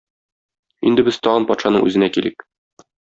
[0.91, 2.47] Инде без тагын патшаның үзенә килик.